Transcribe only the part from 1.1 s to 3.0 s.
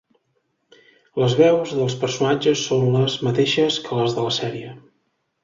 Les veus dels personatges són